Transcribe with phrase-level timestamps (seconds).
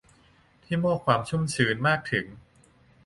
[0.63, 2.25] ที่มอบความชุ่มชื้นมากถึง